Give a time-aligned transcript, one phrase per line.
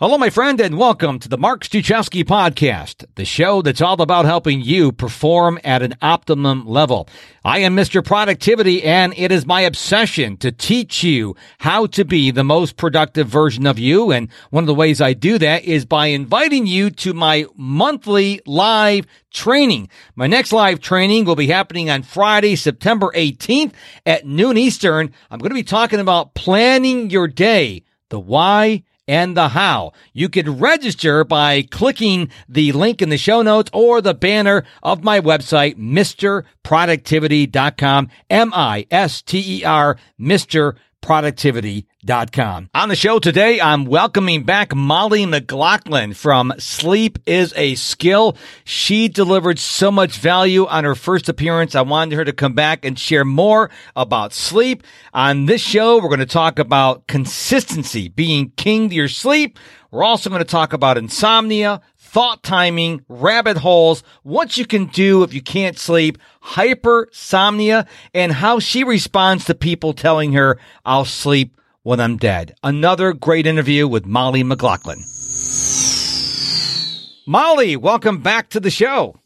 [0.00, 4.24] Hello, my friend, and welcome to the Mark Struczewski podcast, the show that's all about
[4.24, 7.08] helping you perform at an optimum level.
[7.44, 8.04] I am Mr.
[8.04, 13.28] Productivity, and it is my obsession to teach you how to be the most productive
[13.28, 14.10] version of you.
[14.10, 18.40] And one of the ways I do that is by inviting you to my monthly
[18.46, 19.90] live training.
[20.16, 23.74] My next live training will be happening on Friday, September 18th
[24.04, 25.12] at noon Eastern.
[25.30, 29.92] I'm going to be talking about planning your day, the why, and the how.
[30.12, 35.04] You can register by clicking the link in the show notes or the banner of
[35.04, 40.76] my website, MrProductivity.com, M-I-S-T-E-R, Mr
[42.04, 42.70] productivity.com.
[42.74, 48.36] On the show today, I'm welcoming back Mollie McGlocklin from Sleep is a Skill.
[48.64, 51.74] She delivered so much value on her first appearance.
[51.74, 54.82] I wanted her to come back and share more about sleep.
[55.12, 59.58] On this show, we're going to talk about consistency, being king to your sleep.
[59.90, 65.22] We're also going to talk about insomnia, thought timing, rabbit holes, what you can do
[65.22, 71.56] if you can't sleep, hypersomnia, and how she responds to people telling her, I'll sleep
[71.84, 72.56] when I'm dead.
[72.64, 75.04] Another great interview with Mollie McGlocklin.
[77.26, 79.16] Mollie, welcome back to the show.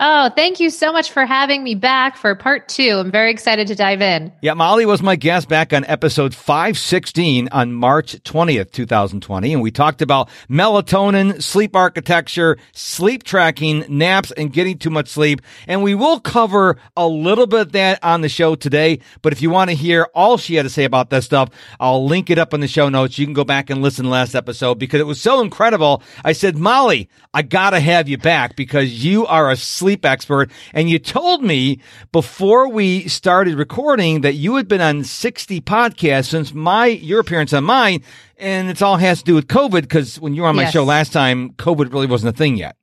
[0.00, 2.98] Oh, thank you so much for having me back for part two.
[3.00, 4.32] I'm very excited to dive in.
[4.40, 9.52] Yeah, Mollie was my guest back on episode 516 on March 20th, 2020.
[9.52, 15.42] And we talked about melatonin, sleep architecture, sleep tracking, naps, and getting too much sleep.
[15.66, 19.00] And we will cover a little bit of that on the show today.
[19.20, 21.48] But if you want to hear all she had to say about that stuff,
[21.80, 23.18] I'll link it up in the show notes.
[23.18, 26.04] You can go back and listen to last episode because it was so incredible.
[26.24, 30.04] I said, Mollie, I got to have you back because you are a sleep sleep
[30.04, 30.50] expert.
[30.74, 31.80] And you told me
[32.12, 37.54] before we started recording that you had been on 60 podcasts since my, your appearance
[37.54, 38.02] on mine.
[38.36, 40.74] And it all has to do with COVID because when you were on my yes.
[40.74, 42.76] show last time, COVID really wasn't a thing yet.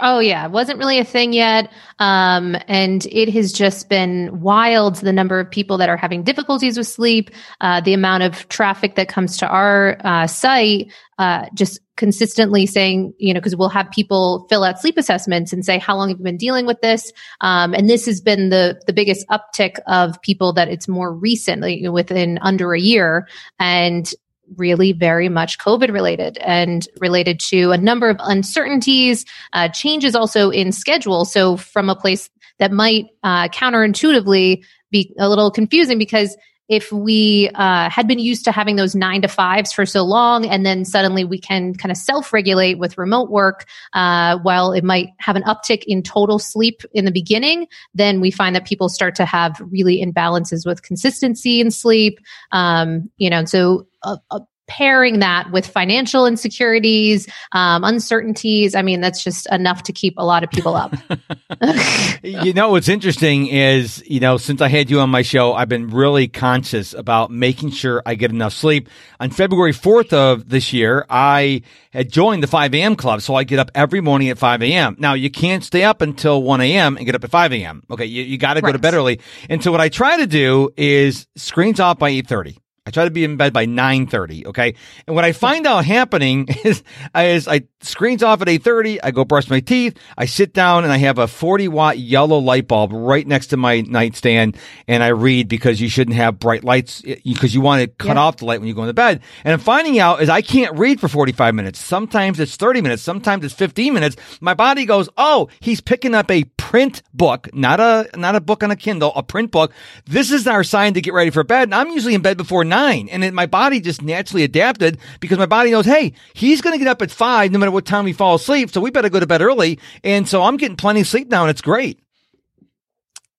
[0.00, 1.72] Oh yeah, it wasn't really a thing yet.
[1.98, 6.76] Um, and it has just been wild the number of people that are having difficulties
[6.76, 7.30] with sleep,
[7.62, 13.12] uh, the amount of traffic that comes to our uh, site, uh, just consistently saying,
[13.18, 16.18] you know, because we'll have people fill out sleep assessments and say, how long have
[16.18, 17.12] you been dealing with this?
[17.42, 21.86] Um, and this has been the the biggest uptick of people that it's more recently
[21.88, 23.28] within under a year.
[23.58, 24.10] And
[24.56, 30.48] really very much COVID related and related to a number of uncertainties, uh, changes also
[30.48, 31.26] in schedule.
[31.26, 36.34] So, from a place that might uh, counterintuitively be a little confusing because
[36.68, 40.46] if we uh, had been used to having those nine to fives for so long,
[40.46, 44.84] and then suddenly we can kind of self regulate with remote work, uh, while it
[44.84, 48.88] might have an uptick in total sleep in the beginning, then we find that people
[48.88, 52.18] start to have really imbalances with consistency in sleep.
[52.52, 58.74] Um, you know, so a, a pairing that with financial insecurities, um, uncertainties.
[58.74, 60.94] I mean, that's just enough to keep a lot of people up.
[62.22, 65.68] you know, what's interesting is, you know, since I had you on my show, I've
[65.68, 68.88] been really conscious about making sure I get enough sleep.
[69.18, 71.62] On February 4th of this year, I
[71.92, 72.94] had joined the 5 a.m.
[72.94, 73.22] club.
[73.22, 74.96] So I get up every morning at 5 a.m.
[74.98, 76.96] Now you can't stay up until 1 a.m.
[76.96, 77.82] and get up at 5 a.m.
[77.90, 78.04] Okay.
[78.04, 78.68] You, you got to right.
[78.68, 79.20] go to bed early.
[79.48, 82.58] And so what I try to do is screens off by 830.
[82.88, 84.74] I try to be in bed by 9:30, okay?
[85.06, 86.82] And what I find out happening is
[87.14, 90.92] is I screens off at 8:30, I go brush my teeth, I sit down and
[90.92, 94.56] I have a 40 watt yellow light bulb right next to my nightstand
[94.86, 98.16] and I read because you shouldn't have bright lights eh, because you want to cut
[98.16, 98.22] yeah.
[98.22, 99.20] off the light when you go into bed.
[99.44, 101.78] And I'm finding out is I can't read for 45 minutes.
[101.78, 104.16] Sometimes it's 30 minutes, sometimes it's 15 minutes.
[104.40, 108.62] My body goes, "Oh, he's picking up a print book, not a not a book
[108.62, 109.72] on a Kindle, a print book.
[110.04, 112.62] This is our sign to get ready for bed." And I'm usually in bed before
[112.62, 113.08] 9.
[113.08, 116.78] And it, my body just naturally adapted because my body knows, hey, he's going to
[116.78, 118.70] get up at five no matter what time we fall asleep.
[118.70, 119.78] So we better go to bed early.
[120.04, 122.00] And so I'm getting plenty of sleep now and it's great.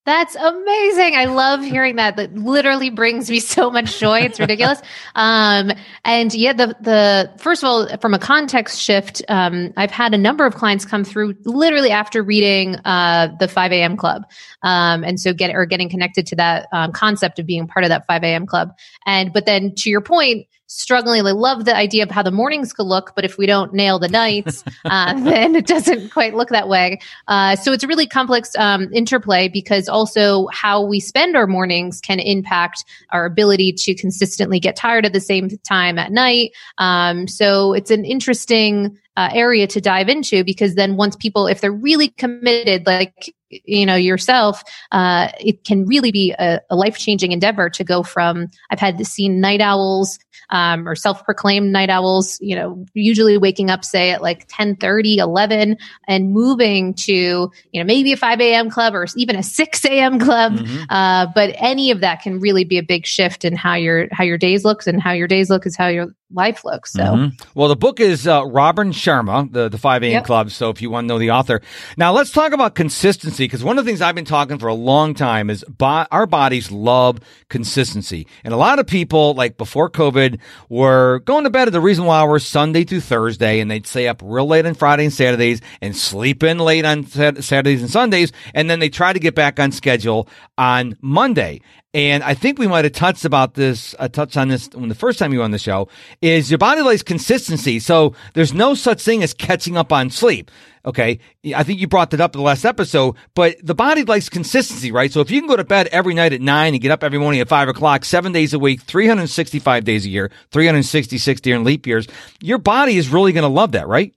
[0.05, 1.15] That's amazing.
[1.15, 2.15] I love hearing that.
[2.15, 4.21] That literally brings me so much joy.
[4.21, 4.81] It's ridiculous.
[5.13, 5.71] um,
[6.03, 10.17] and yeah, the the first of all, from a context shift, um, I've had a
[10.17, 13.97] number of clients come through literally after reading uh, the 5 a.m.
[13.97, 14.23] club,
[14.63, 17.89] um, and so get or getting connected to that um, concept of being part of
[17.89, 18.47] that 5 a.m.
[18.47, 18.71] club.
[19.05, 21.25] And but then to your point, struggling.
[21.25, 23.97] I love the idea of how the mornings could look, but if we don't nail
[23.97, 26.99] the nights, uh, then it doesn't quite look that way.
[27.27, 31.99] Uh, so it's a really complex um, interplay because also how we spend our mornings
[31.99, 36.51] can impact our ability to consistently get tired at the same time at night.
[36.77, 41.61] Um, so it's an interesting uh, area to dive into because then once people, if
[41.61, 46.97] they're really committed, like you know yourself, uh, it can really be a, a life
[46.97, 48.47] changing endeavor to go from.
[48.69, 50.19] I've had to see night owls
[50.49, 52.37] um, or self proclaimed night owls.
[52.41, 57.51] You know, usually waking up say at like 10, 30, 11 and moving to you
[57.81, 58.69] know maybe a 5 a.m.
[58.69, 60.19] club or even a 6 a.m.
[60.19, 60.53] club.
[60.53, 60.83] Mm-hmm.
[60.89, 64.23] Uh, but any of that can really be a big shift in how your how
[64.23, 66.91] your days looks and how your days look is how your life looks.
[66.93, 67.49] So, mm-hmm.
[67.59, 70.11] well, the book is uh, Robin Sharma, the the Five A.M.
[70.11, 70.25] Yep.
[70.25, 70.51] Club.
[70.51, 71.61] So, if you want to know the author,
[71.97, 74.73] now let's talk about consistency because one of the things I've been talking for a
[74.73, 77.19] long time is bo- our bodies love
[77.49, 80.39] consistency, and a lot of people, like before COVID,
[80.69, 84.21] were going to bed at the reasonable hours Sunday through Thursday, and they'd stay up
[84.23, 88.69] real late on Friday and Saturdays and sleep in late on Saturdays and Sundays, and
[88.69, 90.27] then they try to get back on schedule
[90.57, 91.61] on Monday.
[91.93, 94.95] And I think we might have touched about this, uh, touched on this when the
[94.95, 95.89] first time you were on the show,
[96.21, 97.79] is your body likes consistency.
[97.79, 100.51] So there's no such thing as catching up on sleep.
[100.85, 101.19] Okay.
[101.55, 104.91] I think you brought that up in the last episode, but the body likes consistency,
[104.91, 105.11] right?
[105.11, 107.17] So if you can go to bed every night at nine and get up every
[107.17, 111.87] morning at five o'clock, seven days a week, 365 days a year, 366 during leap
[111.87, 112.07] years,
[112.39, 114.13] your body is really going to love that, right?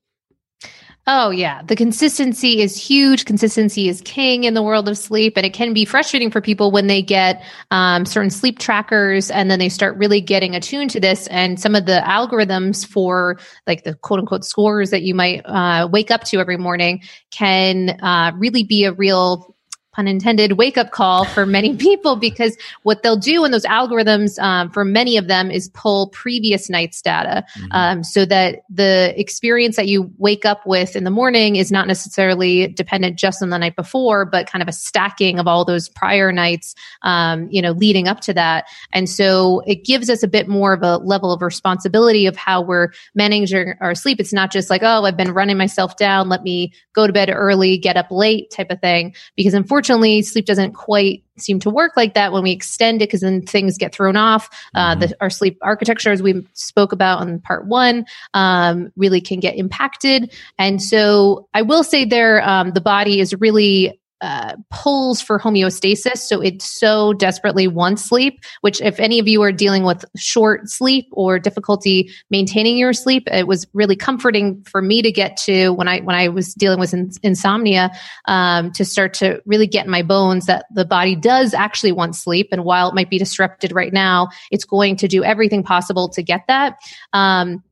[1.09, 1.63] Oh, yeah.
[1.63, 3.25] The consistency is huge.
[3.25, 5.37] Consistency is king in the world of sleep.
[5.37, 9.51] And it can be frustrating for people when they get um, certain sleep trackers and
[9.51, 11.27] then they start really getting attuned to this.
[11.27, 15.89] And some of the algorithms for like the quote unquote scores that you might uh,
[15.91, 17.03] wake up to every morning
[17.33, 19.52] can uh, really be a real
[19.93, 24.39] pun intended, wake up call for many people because what they'll do in those algorithms
[24.39, 27.73] um, for many of them is pull previous night's data mm-hmm.
[27.73, 31.87] um, so that the experience that you wake up with in the morning is not
[31.87, 35.89] necessarily dependent just on the night before, but kind of a stacking of all those
[35.91, 38.65] prior nights, um, you know, leading up to that.
[38.93, 42.63] And so it gives us a bit more of a level of responsibility of how
[42.63, 44.21] we're managing our sleep.
[44.21, 46.29] It's not just like, oh, I've been running myself down.
[46.29, 49.15] Let me go to bed early, get up late type of thing.
[49.37, 53.09] Because unfortunately, unfortunately, sleep doesn't quite seem to work like that when we extend it
[53.09, 54.49] because then things get thrown off.
[54.77, 55.15] Uh, the, mm-hmm.
[55.21, 60.33] our sleep architecture, as we spoke about in part one, um, really can get impacted.
[60.57, 66.19] And so I will say there, um, the body is really uh, pulls for homeostasis.
[66.19, 70.71] So it so desperately wants sleep, which, if any of you are dealing with short
[70.71, 75.71] sleep or difficulty maintaining your sleep, it was really comforting for me to get to
[75.71, 77.91] when I when I was dealing with in, insomnia
[78.27, 82.17] um, to start to really get in my bones that the body does actually want
[82.17, 86.09] sleep, and while it might be disrupted right now, it's going to do everything possible
[86.11, 86.79] to get that.
[87.13, 87.63] Um,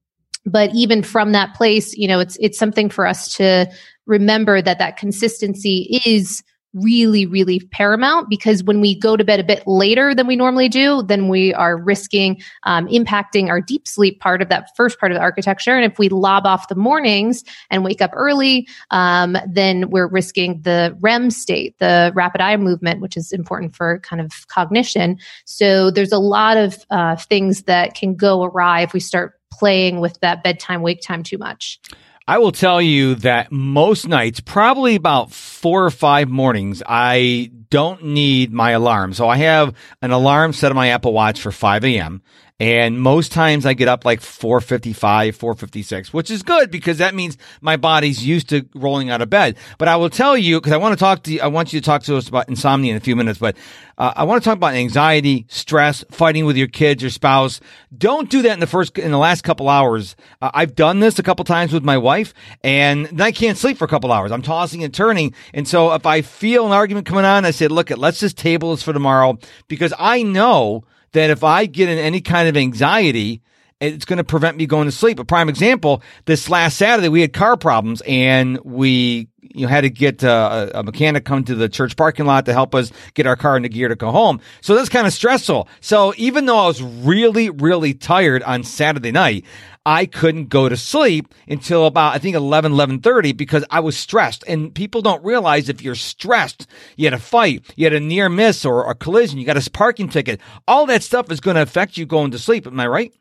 [0.47, 3.71] but even from that place, you know, it's it's something for us to
[4.07, 6.43] remember that that consistency is
[6.73, 10.69] really, really paramount because when we go to bed a bit later than we normally
[10.69, 15.11] do, then we are risking um, impacting our deep sleep part of that first part
[15.11, 15.77] of the architecture.
[15.77, 20.63] And if we lob off the mornings and wake up early, um, then we're risking
[20.63, 25.19] the REM state, the rapid eye movement, which is important for kind of cognition.
[25.45, 30.01] So there's a lot of uh, things that can go awry if we start playing
[30.01, 31.79] with that bedtime wake time too much.
[32.27, 38.05] I will tell you that most nights, probably about four or five mornings, I don't
[38.05, 39.14] need my alarm.
[39.14, 42.22] So I have an alarm set on my Apple Watch for 5 a.m.
[42.61, 47.38] And most times I get up like 455, 456, which is good because that means
[47.62, 49.56] my body's used to rolling out of bed.
[49.78, 51.81] But I will tell you, because I want to talk to you, I want you
[51.81, 53.56] to talk to us about insomnia in a few minutes, but
[53.96, 57.61] uh, I want to talk about anxiety, stress, fighting with your kids, your spouse.
[57.96, 60.14] Don't do that in the first, in the last couple hours.
[60.43, 63.86] Uh, I've done this a couple times with my wife and I can't sleep for
[63.86, 64.32] a couple hours.
[64.32, 65.34] I'm tossing and turning.
[65.55, 68.72] And so if I feel an argument coming on, I say, look, let's just table
[68.72, 69.38] this for tomorrow
[69.69, 73.43] because I know that if I get in any kind of anxiety,
[73.81, 75.19] it's going to prevent me going to sleep.
[75.19, 79.83] A prime example, this last Saturday, we had car problems and we you know, had
[79.83, 83.27] to get uh, a mechanic come to the church parking lot to help us get
[83.27, 84.41] our car into gear to go home.
[84.61, 85.69] So that's kind of stressful.
[85.81, 89.45] So even though I was really, really tired on Saturday night,
[89.87, 94.45] I couldn't go to sleep until about, I think 11, 1130 because I was stressed.
[94.47, 96.67] And people don't realize if you're stressed,
[96.97, 99.71] you had a fight, you had a near miss or a collision, you got a
[99.71, 102.67] parking ticket, all that stuff is going to affect you going to sleep.
[102.67, 103.15] Am I right?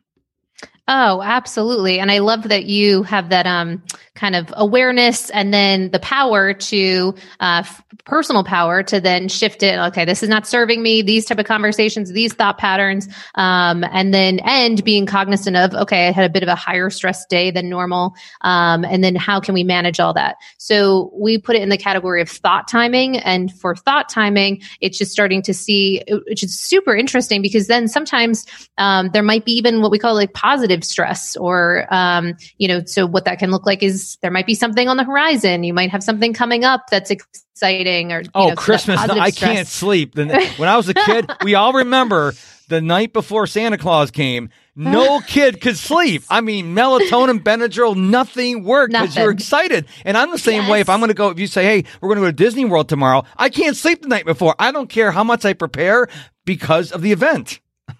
[0.92, 2.00] Oh, absolutely.
[2.00, 3.84] And I love that you have that um,
[4.20, 7.64] kind of awareness and then the power to uh,
[8.04, 9.80] personal power to then shift it.
[9.80, 11.02] Okay, this is not serving me.
[11.02, 16.10] These type of conversations, these thought patterns, um, and then end being cognizant of okay,
[16.10, 19.40] I had a bit of a higher stress day than normal, um, and then how
[19.40, 20.36] can we manage all that?
[20.58, 24.98] So we put it in the category of thought timing, and for thought timing, it's
[24.98, 28.46] just starting to see, which is super interesting because then sometimes
[28.78, 32.84] um, there might be even what we call like positive stress or um, you know
[32.86, 35.64] so what that can look like is there might be something on the horizon.
[35.64, 39.06] You might have something coming up that's exciting or oh know, Christmas!
[39.08, 39.54] No, I stress.
[39.54, 40.16] can't sleep.
[40.18, 42.34] When I was a kid, we all remember
[42.68, 44.50] the night before Santa Claus came.
[44.76, 46.24] No kid could sleep.
[46.30, 49.88] I mean, melatonin, Benadryl, nothing worked because you're excited.
[50.06, 50.72] And I'm the same yes.
[50.72, 50.80] way.
[50.80, 52.66] If I'm going to go, if you say, "Hey, we're going to go to Disney
[52.66, 54.56] World tomorrow," I can't sleep the night before.
[54.60, 56.08] I don't care how much I prepare
[56.46, 57.60] because of the event.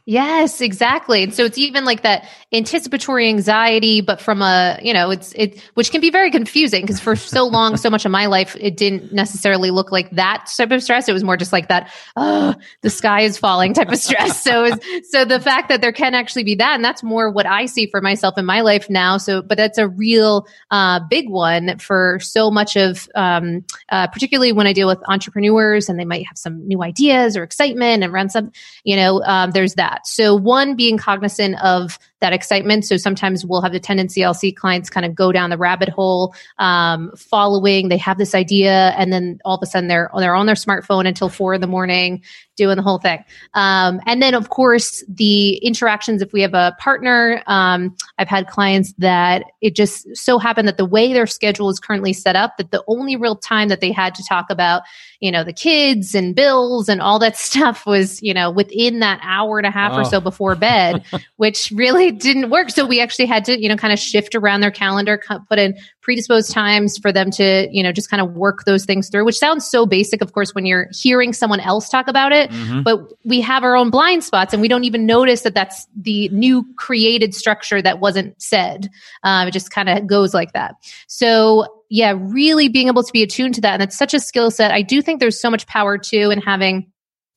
[0.10, 1.22] Yes, exactly.
[1.22, 5.62] And so it's even like that anticipatory anxiety, but from a, you know, it's, it,
[5.76, 8.76] which can be very confusing because for so long, so much of my life, it
[8.76, 11.08] didn't necessarily look like that type of stress.
[11.08, 14.42] It was more just like that, oh, the sky is falling type of stress.
[14.42, 14.72] so,
[15.12, 17.86] so the fact that there can actually be that, and that's more what I see
[17.86, 19.18] for myself in my life now.
[19.18, 24.54] So, but that's a real, uh, big one for so much of, um, uh, particularly
[24.54, 28.12] when I deal with entrepreneurs and they might have some new ideas or excitement and
[28.12, 28.52] run some,
[28.84, 29.99] you know, um, there's that.
[30.04, 32.86] So one being cognizant of that excitement.
[32.86, 35.90] So sometimes we'll have the tendency, I'll see clients kind of go down the rabbit
[35.90, 40.36] hole, um, following, they have this idea and then all of a sudden they're, they're
[40.36, 42.22] on their smartphone until four in the morning
[42.60, 43.24] doing the whole thing.
[43.54, 48.48] Um, and then of course the interactions, if we have a partner, um, I've had
[48.48, 52.58] clients that it just so happened that the way their schedule is currently set up,
[52.58, 54.84] that the only real time that they had to talk about,
[55.22, 59.22] you know, the kids and bills and all that stuff was, you know, within that
[59.24, 60.02] hour and a half oh.
[60.02, 61.04] or so before bed,
[61.38, 62.70] which really didn't work.
[62.70, 65.78] So we actually had to, you know, kind of shift around their calendar, put in
[66.02, 69.38] predisposed times for them to, you know, just kind of work those things through, which
[69.38, 72.50] sounds so basic, of course, when you're hearing someone else talk about it.
[72.50, 72.82] Mm-hmm.
[72.84, 76.30] But we have our own blind spots and we don't even notice that that's the
[76.30, 78.90] new created structure that wasn't said.
[79.24, 80.76] Um, it just kind of goes like that.
[81.08, 83.74] So yeah, really being able to be attuned to that.
[83.74, 84.72] And it's such a skill set.
[84.72, 86.92] I do think there's so much power too in having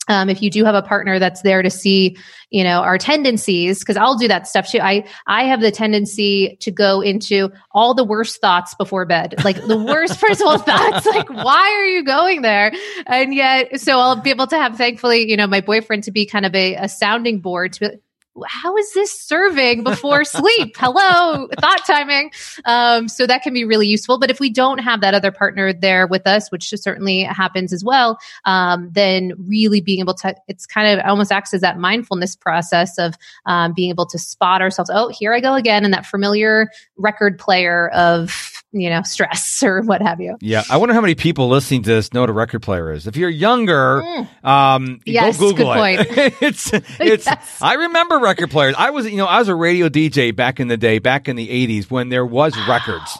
[0.08, 2.16] um, if you do have a partner that's there to see
[2.50, 4.78] you know our tendencies because i'll do that stuff too.
[4.80, 9.36] I i have the tendency to go into all the worst thoughts before bed.
[9.44, 12.72] Like the worst personal thoughts like why are you going there?
[13.06, 16.26] And yet so i'll be able to have thankfully you know my boyfriend to be
[16.26, 18.00] kind of a, a sounding board to
[18.46, 20.76] how is this serving before sleep?
[20.78, 22.30] Hello, thought timing.
[22.64, 24.18] Um, so that can be really useful.
[24.18, 27.84] But if we don't have that other partner there with us, which certainly happens as
[27.84, 32.36] well, um, then really being able to, it's kind of almost acts as that mindfulness
[32.36, 33.14] process of
[33.46, 34.90] um, being able to spot ourselves.
[34.92, 39.82] Oh, here I go again, and that familiar record player of you know stress or
[39.82, 40.36] what have you.
[40.40, 43.06] Yeah, I wonder how many people listening to this know what a record player is.
[43.06, 44.44] If you're younger, mm.
[44.44, 46.06] um, yes, go Google it.
[46.42, 47.26] it's it's.
[47.26, 47.58] Yes.
[47.60, 48.74] I remember record players.
[48.76, 51.36] I was, you know, I was a radio DJ back in the day, back in
[51.36, 53.18] the '80s when there was records.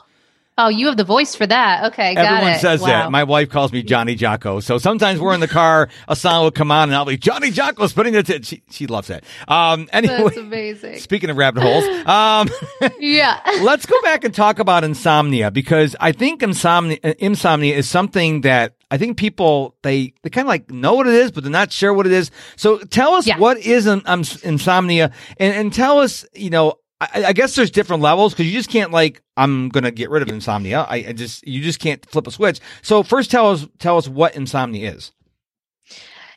[0.59, 1.93] Oh, you have the voice for that.
[1.93, 2.89] Okay, Everyone says wow.
[2.89, 3.11] that.
[3.11, 4.61] My wife calls me Johnny Jocko.
[4.61, 7.51] So sometimes we're in the car, a song will come on, and I'll be Johnny
[7.51, 8.27] Jocko's putting it.
[8.27, 8.43] T-.
[8.43, 9.25] She she loves that.
[9.49, 10.99] Um, anyway, that's amazing.
[10.99, 12.51] Speaking of rabbit holes, um,
[13.01, 18.43] yeah, let's go back and talk about insomnia because I think insomnia insomnia is something
[18.43, 21.51] that I think people they they kind of like know what it is, but they're
[21.51, 22.31] not sure what it is.
[22.57, 23.39] So tell us yeah.
[23.39, 24.03] what is um,
[24.43, 26.75] insomnia, and, and tell us, you know,
[27.15, 30.23] I, I guess there's different levels because you just can't like I'm gonna get rid
[30.23, 30.83] of insomnia.
[30.83, 32.61] I, I just you just can't flip a switch.
[32.83, 35.13] So first, tell us tell us what insomnia is.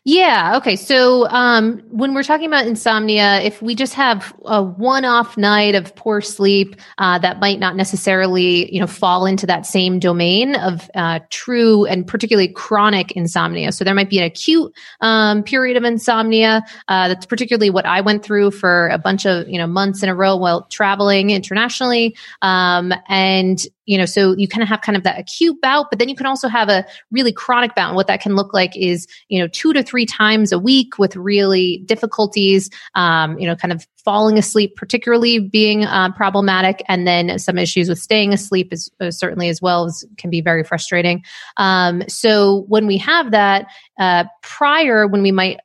[0.07, 0.53] Yeah.
[0.57, 0.75] Okay.
[0.75, 5.95] So um, when we're talking about insomnia, if we just have a one-off night of
[5.95, 10.91] poor sleep, uh, that might not necessarily, you know, fall into that same domain of
[10.93, 13.71] uh, true and particularly chronic insomnia.
[13.71, 14.71] So there might be an acute
[15.01, 16.63] um, period of insomnia.
[16.88, 20.09] Uh, that's particularly what I went through for a bunch of you know months in
[20.09, 22.15] a row while traveling internationally.
[22.43, 26.00] Um, and you know, so you kind of have kind of that acute bout, but
[26.00, 27.88] then you can also have a really chronic bout.
[27.88, 30.98] And what that can look like is, you know, two to three times a week
[30.98, 37.07] with really difficulties, um, you know, kind of falling asleep, particularly being uh, problematic, and
[37.07, 40.63] then some issues with staying asleep is uh, certainly as well as can be very
[40.63, 41.24] frustrating.
[41.57, 43.65] Um, so when we have that
[44.00, 45.59] uh, prior, when we might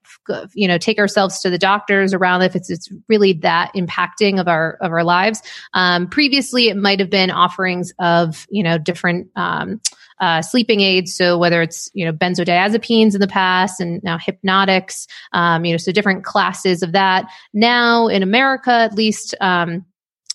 [0.55, 4.47] you know take ourselves to the doctors around if it's it's really that impacting of
[4.47, 5.43] our of our lives
[5.75, 9.81] um, previously it might have been offerings of you know different um,
[10.21, 11.15] uh, sleeping aids.
[11.15, 15.79] So whether it's you know benzodiazepines in the past and now hypnotics, um, you know,
[15.79, 17.27] so different classes of that.
[17.53, 19.85] Now in America, at least, um,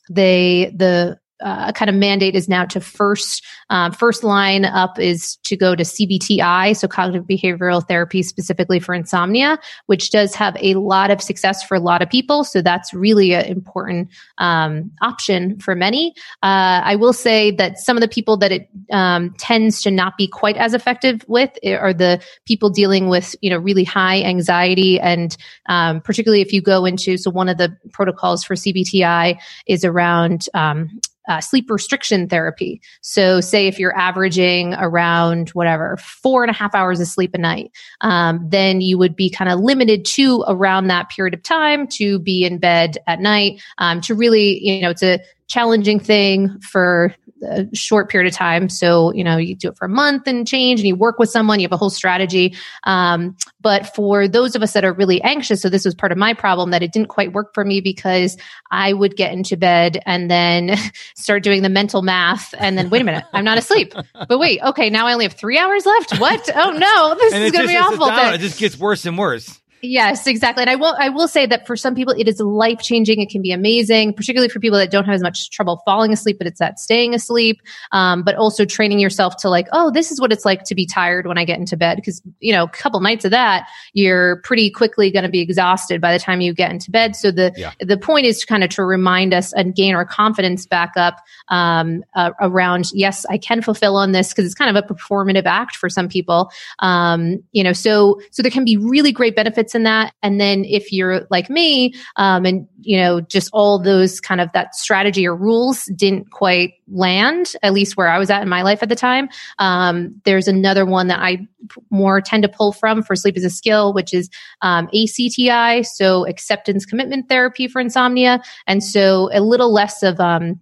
[0.10, 5.38] they the uh, kind of mandate is now to first um, first line up is
[5.44, 10.75] to go to CBTI, so cognitive behavioral therapy specifically for insomnia, which does have a
[10.75, 12.44] lot of success for a lot of people.
[12.44, 16.13] So that's really an important um, option for many.
[16.44, 20.18] Uh, I will say that some of the people that it um, tends to not
[20.18, 25.00] be quite as effective with are the people dealing with you know really high anxiety
[25.00, 25.36] and
[25.68, 29.38] um, particularly if you go into so one of the protocols for CBTI
[29.68, 32.82] is around um, uh, sleep restriction therapy.
[33.01, 37.38] So, say if you're averaging around whatever four and a half hours of sleep a
[37.38, 41.88] night, um, then you would be kind of limited to around that period of time
[41.88, 43.62] to be in bed at night.
[43.77, 47.13] Um, to really, you know, it's a challenging thing for
[47.49, 48.69] a short period of time.
[48.69, 51.29] So, you know, you do it for a month and change and you work with
[51.29, 52.55] someone, you have a whole strategy.
[52.83, 56.17] Um, but for those of us that are really anxious, so this was part of
[56.17, 58.37] my problem that it didn't quite work for me because
[58.71, 60.77] I would get into bed and then
[61.15, 63.93] start doing the mental math and then, wait a minute, I'm not asleep.
[64.27, 66.19] But wait, okay, now I only have three hours left.
[66.19, 66.49] What?
[66.53, 68.07] Oh no, this is going to be awful.
[68.33, 69.59] It just gets worse and worse.
[69.88, 70.62] Yes, exactly.
[70.62, 73.22] And I will I will say that for some people it is life changing.
[73.22, 76.38] It can be amazing, particularly for people that don't have as much trouble falling asleep,
[76.38, 77.62] but it's that staying asleep.
[77.92, 80.86] Um, but also training yourself to like, oh, this is what it's like to be
[80.86, 81.96] tired when I get into bed.
[81.98, 86.01] Because you know, a couple nights of that, you're pretty quickly going to be exhausted
[86.01, 87.15] by the time you get into bed.
[87.15, 87.72] So the yeah.
[87.80, 91.20] the point is to kind of to remind us and gain our confidence back up
[91.50, 92.86] um, uh, around.
[92.94, 96.10] Yes, I can fulfill on this because it's kind of a performative act for some
[96.10, 96.50] people.
[96.80, 100.13] Um, you know, so so there can be really great benefits in that.
[100.24, 104.51] And then if you're like me, um, and you know, just all those kind of
[104.53, 108.62] that strategy or rules didn't quite land, at least where I was at in my
[108.62, 109.29] life at the time.
[109.60, 111.48] Um, there's another one that I
[111.89, 114.29] more tend to pull from for sleep as a skill, which is
[114.62, 120.60] um, ACTI, so acceptance commitment therapy for insomnia, and so a little less of um,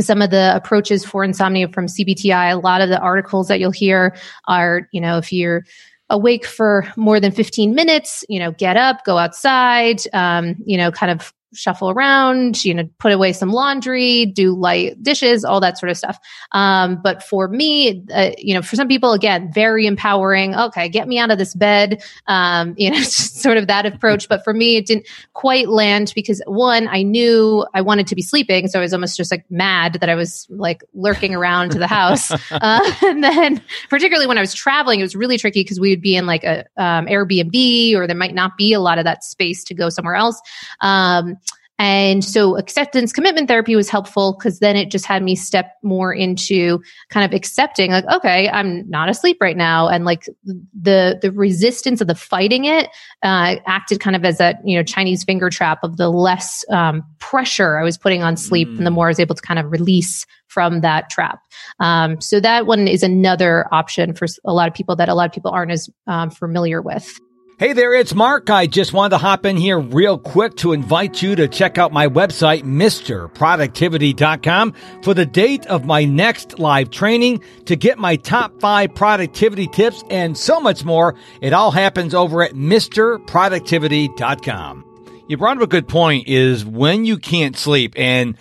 [0.00, 2.52] some of the approaches for insomnia from CBTI.
[2.52, 5.64] A lot of the articles that you'll hear are, you know, if you're
[6.10, 10.90] awake for more than 15 minutes, you know, get up, go outside, um, you know,
[10.90, 15.78] kind of shuffle around, you know, put away some laundry, do light dishes, all that
[15.78, 16.18] sort of stuff.
[16.52, 20.54] Um, but for me, uh, you know, for some people, again, very empowering.
[20.54, 22.02] Okay, get me out of this bed.
[22.26, 24.28] Um, you know, sort of that approach.
[24.28, 28.22] But for me, it didn't quite land because one, I knew I wanted to be
[28.22, 31.78] sleeping, so I was almost just like mad that I was like lurking around to
[31.78, 32.32] the house.
[32.66, 33.60] Uh, and then,
[33.90, 36.42] particularly when I was traveling, it was really tricky because we would be in like
[36.42, 39.88] a um, Airbnb, or there might not be a lot of that space to go
[39.88, 40.40] somewhere else.
[40.80, 41.36] Um,
[41.78, 46.12] and so acceptance commitment therapy was helpful because then it just had me step more
[46.12, 46.80] into
[47.10, 49.88] kind of accepting like, okay, I'm not asleep right now.
[49.88, 52.88] And like the, the resistance of the fighting it,
[53.22, 57.04] uh, acted kind of as a, you know, Chinese finger trap of the less, um,
[57.18, 58.78] pressure I was putting on sleep mm.
[58.78, 61.40] and the more I was able to kind of release from that trap.
[61.80, 65.26] Um, so that one is another option for a lot of people that a lot
[65.26, 67.18] of people aren't as um, familiar with.
[67.58, 68.50] Hey there, it's Mark.
[68.50, 71.90] I just wanted to hop in here real quick to invite you to check out
[71.90, 78.60] my website, MrProductivity.com, for the date of my next live training to get my top
[78.60, 81.14] five productivity tips and so much more.
[81.40, 84.84] It all happens over at MrProductivity.com.
[85.26, 88.36] You brought up a good point is when you can't sleep and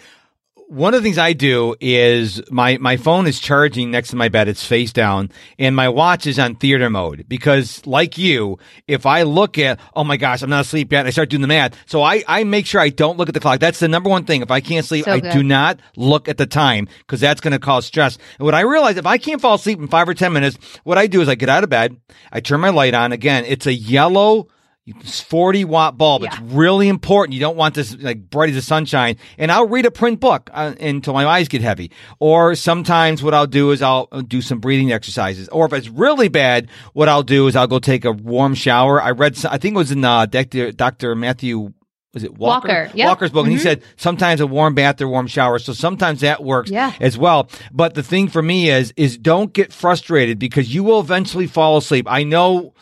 [0.68, 4.30] one of the things I do is my, my phone is charging next to my
[4.30, 4.48] bed.
[4.48, 9.24] It's face down and my watch is on theater mode because like you, if I
[9.24, 11.06] look at, oh my gosh, I'm not asleep yet.
[11.06, 11.78] I start doing the math.
[11.86, 13.60] So I, I make sure I don't look at the clock.
[13.60, 14.42] That's the number one thing.
[14.42, 17.54] If I can't sleep, so I do not look at the time because that's going
[17.54, 18.18] to cause stress.
[18.40, 20.98] And what I realize, if I can't fall asleep in five or 10 minutes, what
[20.98, 21.96] I do is I get out of bed.
[22.32, 23.12] I turn my light on.
[23.12, 24.48] Again, it's a yellow
[24.94, 26.22] 40 watt bulb.
[26.22, 26.30] Yeah.
[26.30, 27.34] It's really important.
[27.34, 29.18] You don't want this like bright as the sunshine.
[29.38, 31.92] And I'll read a print book uh, until my eyes get heavy.
[32.20, 35.50] Or sometimes what I'll do is I'll uh, do some breathing exercises.
[35.50, 39.02] Or if it's really bad, what I'll do is I'll go take a warm shower.
[39.02, 40.72] I read, I think it was in uh, Dr.
[40.72, 41.16] Dr.
[41.16, 41.74] Matthew
[42.14, 42.68] was it Walker?
[42.70, 43.08] Walker yep.
[43.08, 43.42] Walker's book.
[43.42, 43.52] Mm-hmm.
[43.52, 43.82] And he mm-hmm.
[43.82, 45.60] said sometimes a warm bath or warm shower.
[45.60, 46.94] So sometimes that works yeah.
[47.02, 47.50] as well.
[47.74, 51.76] But the thing for me is, is don't get frustrated because you will eventually fall
[51.76, 52.08] asleep.
[52.10, 52.74] I know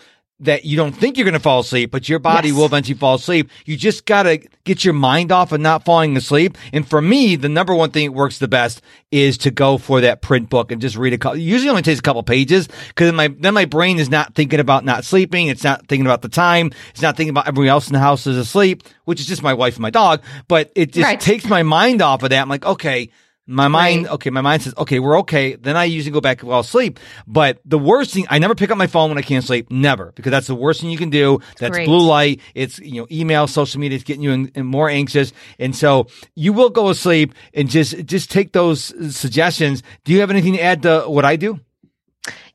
[0.44, 2.58] that you don't think you're going to fall asleep, but your body yes.
[2.58, 3.50] will eventually fall asleep.
[3.66, 6.58] You just got to get your mind off of not falling asleep.
[6.72, 10.02] And for me, the number one thing that works the best is to go for
[10.02, 11.38] that print book and just read a couple.
[11.38, 14.60] Usually only takes a couple pages because then my, then my brain is not thinking
[14.60, 15.48] about not sleeping.
[15.48, 16.72] It's not thinking about the time.
[16.92, 19.54] It's not thinking about everyone else in the house is asleep, which is just my
[19.54, 20.22] wife and my dog.
[20.48, 21.20] But it just right.
[21.20, 22.42] takes my mind off of that.
[22.42, 23.10] I'm like, okay,
[23.46, 24.14] my mind, right.
[24.14, 25.56] okay, my mind says, okay, we're okay.
[25.56, 27.00] Then I usually go back and fall asleep.
[27.28, 29.70] But the worst thing, I never pick up my phone when I can't sleep.
[29.70, 30.14] Never.
[30.16, 31.40] Because that's the worst thing you can do.
[31.60, 31.86] That's Great.
[31.86, 32.40] blue light.
[32.56, 33.98] It's, you know, email, social media.
[33.98, 35.34] It's getting you in, in more anxious.
[35.60, 39.84] And so you will go to sleep and just, just take those suggestions.
[40.06, 41.60] Do you have anything to add to what I do?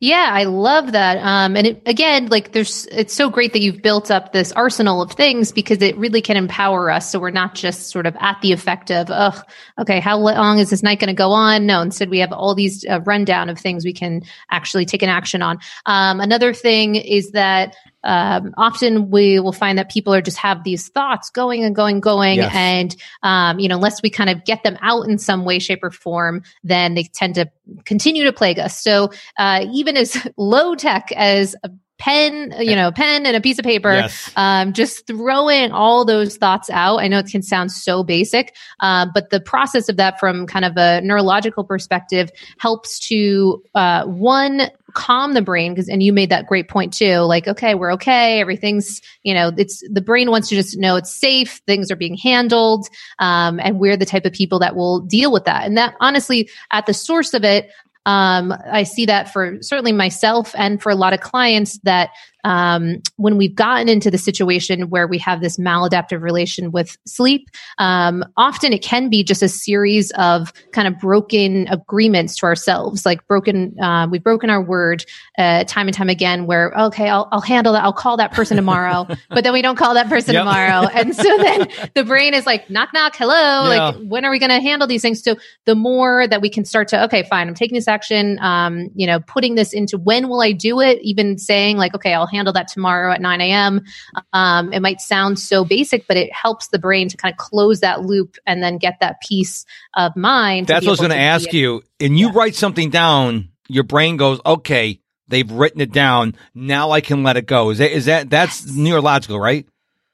[0.01, 1.17] Yeah, I love that.
[1.19, 5.03] Um, and it, again, like there's, it's so great that you've built up this arsenal
[5.03, 7.11] of things because it really can empower us.
[7.11, 9.43] So we're not just sort of at the effect of, oh,
[9.81, 11.67] okay, how long is this night going to go on?
[11.67, 15.09] No, instead we have all these uh, rundown of things we can actually take an
[15.09, 15.59] action on.
[15.87, 20.63] Um, another thing is that um, often we will find that people are just have
[20.63, 22.53] these thoughts going and going, going, Yes.
[22.55, 25.81] and um, you know, unless we kind of get them out in some way, shape,
[25.83, 27.51] or form, then they tend to
[27.85, 28.81] continue to plague us.
[28.81, 33.59] So uh, even as low tech as a pen, you know, pen and a piece
[33.59, 34.31] of paper, Yes.
[34.37, 36.99] um, just throwing all those thoughts out.
[36.99, 40.65] I know it can sound so basic, uh, but the process of that from kind
[40.65, 46.31] of a neurological perspective helps to uh, one calm the brain because and you made
[46.31, 50.49] that great point too like okay we're okay everything's you know it's the brain wants
[50.49, 54.33] to just know it's safe things are being handled um, and we're the type of
[54.33, 57.71] people that will deal with that and that honestly at the source of it
[58.09, 62.09] um, I see that for certainly myself and for a lot of clients that
[62.49, 67.47] um, when we've gotten into the situation where we have this maladaptive relation with sleep,
[67.77, 73.05] um, often it can be just a series of kind of broken agreements to ourselves,
[73.05, 75.05] like broken, uh, we've broken our word
[75.37, 77.85] uh, time and time again where, okay, I'll, I'll handle that.
[77.85, 80.41] I'll call that person tomorrow, but then we don't call that person Yep.
[80.41, 80.89] tomorrow.
[80.89, 83.71] And so then the brain is like, knock, knock, hello.
[83.71, 83.91] Yeah.
[83.91, 85.23] Like, when are we going to handle these things?
[85.23, 88.89] So the more that we can start to, okay, fine, I'm taking this action, um,
[88.95, 90.99] you know, putting this into when will I do it?
[91.03, 93.85] Even saying like, okay, I'll handle that tomorrow at 9 a.m.
[94.33, 97.81] Um, it might sound so basic, but it helps the brain to kind of close
[97.81, 100.67] that loop and then get that peace of mind.
[100.67, 101.83] That's what I was going to ask you.
[102.01, 102.33] And you Yeah.
[102.35, 106.35] write something down, your brain goes, okay, they've written it down.
[106.55, 107.71] Now I can let it go.
[107.71, 109.67] Is that, is that, that's neurological, right?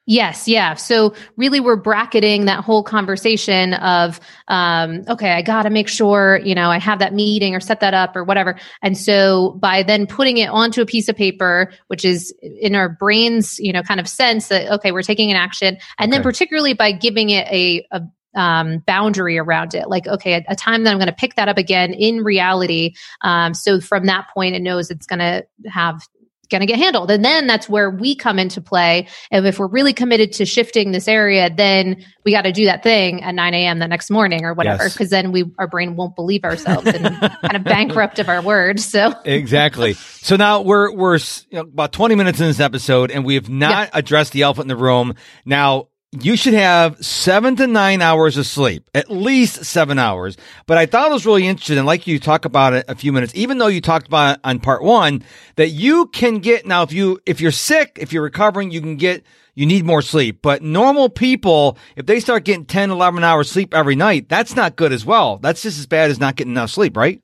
[0.07, 0.75] Yes, yeah.
[0.75, 6.41] So really, we're bracketing that whole conversation of, um, okay, I got to make sure,
[6.45, 8.59] you know, I have that meeting or set that up or whatever.
[8.83, 12.91] And so by then putting it onto a piece of paper, which is in our
[12.91, 15.79] brains, you know, kind of sense that, okay, we're taking an action.
[15.99, 18.03] And then particularly by giving it a, a
[18.39, 21.49] um, boundary around it, like, okay, a, a time that I'm going to pick that
[21.49, 22.93] up again in reality.
[23.23, 26.03] Um, so from that point, it knows it's going to have
[26.51, 27.11] going to get handled.
[27.11, 29.09] And then that's where we come into play.
[29.31, 32.83] And if we're really committed to shifting this area, then we got to do that
[32.83, 33.79] thing at 9 a.m.
[33.79, 34.95] the next morning or whatever, Yes.
[34.95, 38.81] because then we our brain won't believe ourselves and kind of bankrupt of our word.
[38.81, 39.95] So Exactly.
[39.95, 43.49] so now we're, we're you know, about 20 minutes in this episode and we have
[43.49, 45.15] not addressed the elephant in the room.
[45.45, 45.89] Now,
[46.23, 50.37] you should have seven to nine hours of sleep, at least seven hours.
[50.67, 53.33] But I thought it was really interesting, like you talk about it a few minutes,
[53.35, 55.25] even though you talked about on part one,
[55.57, 58.97] that you can get now if you if you're sick, if you're recovering, you can
[58.97, 59.25] get
[59.55, 60.41] you need more sleep.
[60.43, 64.77] But normal people, if they start getting 10, 11 hours sleep every night, that's not
[64.77, 65.39] good as well.
[65.39, 67.23] That's just as bad as not getting enough sleep, right?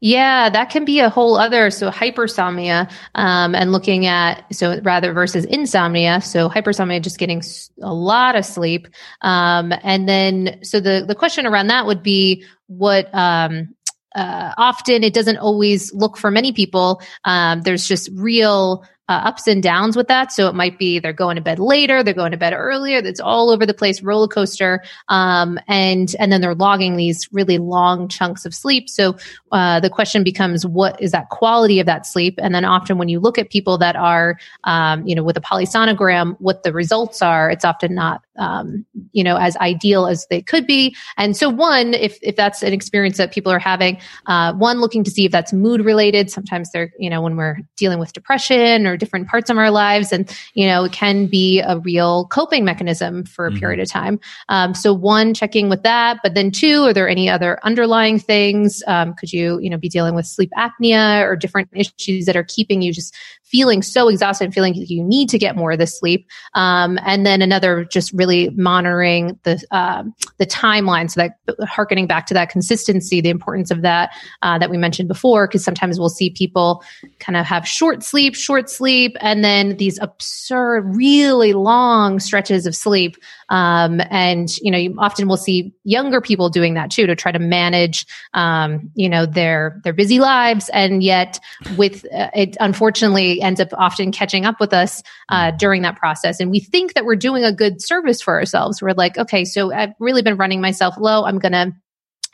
[0.00, 1.70] Yeah, that can be a whole other.
[1.70, 6.20] So hypersomnia, um, and looking at so rather versus insomnia.
[6.20, 7.42] So hypersomnia, just getting
[7.82, 8.88] a lot of sleep,
[9.22, 13.12] um, and then so the the question around that would be what.
[13.14, 13.74] Um,
[14.14, 17.00] uh, often it doesn't always look for many people.
[17.24, 20.32] Um, there's just real uh, ups and downs with that.
[20.32, 23.00] So it might be they're going to bed later, they're going to bed earlier.
[23.00, 24.82] That's all over the place, roller coaster.
[25.08, 28.88] Um, and and then they're logging these really long chunks of sleep.
[28.88, 29.16] So
[29.52, 32.34] uh, the question becomes, what is that quality of that sleep?
[32.38, 35.40] And then often when you look at people that are, um, you know, with a
[35.40, 40.40] polysomnogram, what the results are, it's often not, um, you know, as ideal as they
[40.40, 40.94] could be.
[41.16, 45.04] And so one, if if that's an experience that people are having, uh, one looking
[45.04, 46.30] to see if that's mood related.
[46.30, 50.12] Sometimes they're, you know, when we're dealing with depression or different parts of our lives,
[50.12, 53.58] and you know, it can be a real coping mechanism for a Mhm.
[53.58, 54.20] period of time.
[54.48, 58.82] Um, so one, checking with that, but then two, are there any other underlying things?
[58.86, 62.44] Um, could you, you know, be dealing with sleep apnea or different issues that are
[62.44, 65.86] keeping you just feeling so exhausted and feeling you need to get more of the
[65.86, 66.26] sleep?
[66.54, 71.32] Um, and then another, just really monitoring the um, the timeline, so that
[71.66, 74.10] harkening back to that consistency, the importance of that
[74.42, 76.82] uh, that we mentioned before, because sometimes we'll see people
[77.18, 82.74] kind of have short sleep, short sleep, and then these absurd, really long stretches of
[82.74, 83.16] sleep.
[83.50, 87.32] Um, and you know, you often will see younger people doing that too to try
[87.32, 91.40] to manage, um, you know, their their busy lives, and yet
[91.76, 96.40] with uh, it, unfortunately, ends up often catching up with us uh, during that process.
[96.40, 98.80] And we think that we're doing a good service for ourselves.
[98.82, 101.24] We're like, okay, so I've really been running myself low.
[101.24, 101.72] I'm gonna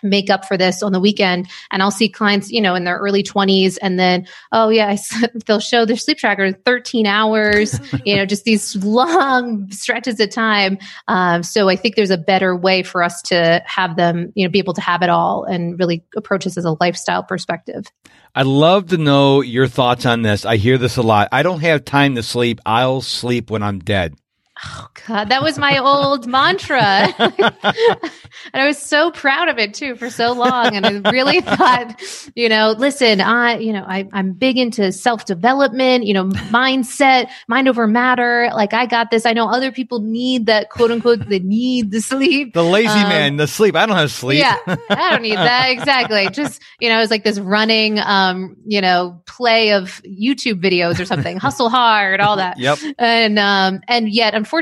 [0.05, 2.99] make up for this on the weekend and i'll see clients you know in their
[2.99, 4.97] early 20s and then oh yeah
[5.47, 10.79] they'll show their sleep tracker 13 hours you know just these long stretches of time
[11.09, 14.51] um, so i think there's a better way for us to have them you know
[14.51, 17.87] be able to have it all and really approach this as a lifestyle perspective
[18.37, 20.45] I'd love to know your thoughts on this.
[20.45, 21.29] I hear this a lot.
[21.31, 22.61] I don't have time to sleep.
[22.67, 24.17] I'll sleep when I'm dead.
[24.67, 26.81] Oh God, that was my old mantra.
[27.19, 27.53] and
[28.55, 30.75] I was so proud of it too for so long.
[30.75, 32.01] And I really thought,
[32.35, 37.31] you know, listen, I, you know, I, I'm big into self development, you know, mindset,
[37.47, 38.51] mind over matter.
[38.55, 39.27] Like I got this.
[39.27, 42.55] I know other people need that quote unquote, they need the sleep.
[42.55, 43.77] The lazy um, man, the sleep.
[43.77, 44.39] I don't have sleep.
[44.39, 44.57] Yeah.
[44.67, 45.71] I don't need that.
[45.71, 46.29] Exactly.
[46.33, 50.99] Just, you know, it was like this running, um, you know, play of YouTube videos
[50.99, 52.59] or something, hustle hard, all that.
[52.59, 52.79] Yep.
[52.99, 54.54] And, um, and yet unfortunately,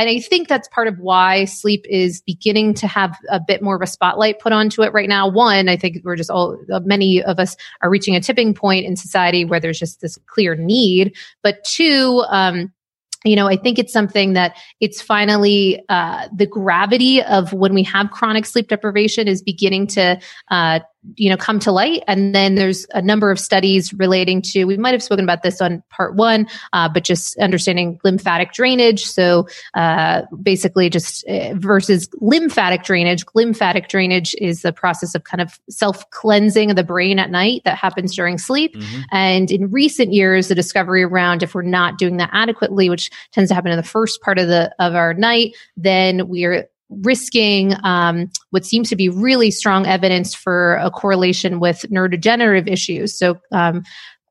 [0.00, 3.76] and I think that's part of why sleep is beginning to have a bit more
[3.76, 5.28] of a spotlight put onto it right now.
[5.28, 8.96] One, I think we're just all, many of us are reaching a tipping point in
[8.96, 11.16] society where there's just this clear need.
[11.42, 12.72] But two, um,
[13.24, 17.82] you know, I think it's something that it's finally uh, the gravity of when we
[17.82, 20.18] have chronic sleep deprivation is beginning to
[20.50, 20.80] uh,
[21.16, 22.02] you know come to light.
[22.06, 25.60] And then there's a number of studies relating to we might have spoken about this
[25.60, 29.04] on part one uh, but just understanding glymphatic drainage.
[29.04, 33.24] So uh, basically just uh, versus lymphatic drainage.
[33.26, 37.62] Glymphatic drainage is the process of kind of self cleansing of the brain at night
[37.64, 38.74] that happens during sleep.
[38.80, 39.00] Mm-hmm.
[39.10, 43.48] and in recent years the discovery around if we're not doing that adequately which tends
[43.48, 48.30] to happen in the first part of the of our night then we're risking um,
[48.50, 53.16] what seems to be really strong evidence for a correlation with neurodegenerative issues.
[53.16, 53.82] So, um,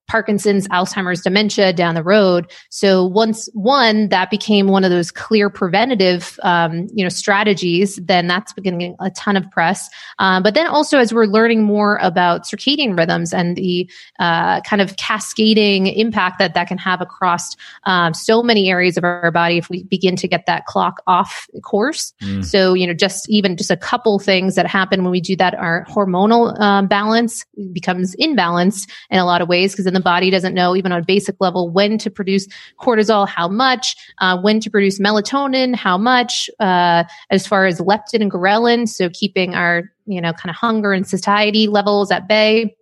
[0.10, 2.52] Parkinson's, Alzheimer's, dementia down the road.
[2.70, 8.28] So once one that became one of those clear preventative, um, you know, strategies, then
[8.28, 9.90] that's getting a ton of press.
[10.18, 14.82] Um, but then also as we're learning more about circadian rhythms and the uh, kind
[14.82, 19.58] of cascading impact that that can have across um, so many areas of our body,
[19.58, 22.14] if we begin to get that clock off course.
[22.22, 22.44] Mm.
[22.44, 25.54] So you know, just even just a couple things that happen when we do that,
[25.56, 30.04] our hormonal um, balance becomes imbalanced in a lot of ways because in the the
[30.04, 32.48] body doesn't know, even on a basic level, when to produce
[32.80, 38.22] cortisol, how much, uh, when to produce melatonin, how much, uh, as far as leptin
[38.22, 38.88] and ghrelin.
[38.88, 42.76] So keeping our, you know, kind of hunger and satiety levels at bay.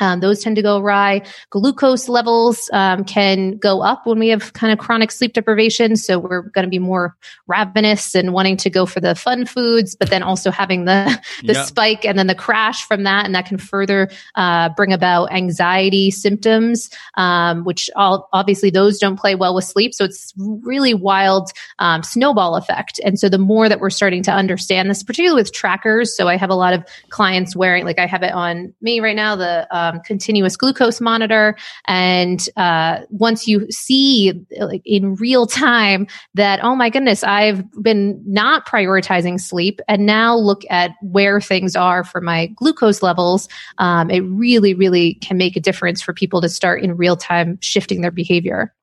[0.00, 1.22] Um, those tend to go awry.
[1.50, 5.96] Glucose levels um, can go up when we have kind of chronic sleep deprivation.
[5.96, 9.94] So we're going to be more ravenous and wanting to go for the fun foods,
[9.94, 13.46] but then also having the the spike and then the crash from that, and that
[13.46, 19.54] can further uh, bring about anxiety symptoms, um, which all obviously those don't play well
[19.54, 19.94] with sleep.
[19.94, 23.00] So it's really wild um, snowball effect.
[23.04, 26.16] And so the more that we're starting to understand this, particularly with trackers.
[26.16, 29.16] So I have a lot of clients wearing, like I have it on me right
[29.16, 31.56] now, the uh, um, continuous glucose monitor.
[31.86, 38.22] And uh, once you see like in real time that, oh my goodness, I've been
[38.26, 43.48] not prioritizing sleep and now look at where things are for my glucose levels,
[43.78, 47.58] um, it really, really can make a difference for people to start in real time
[47.60, 48.74] shifting their behavior.